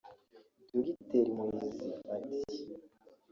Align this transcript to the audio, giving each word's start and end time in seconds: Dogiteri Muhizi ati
Dogiteri 0.69 1.29
Muhizi 1.37 1.85
ati 2.15 2.39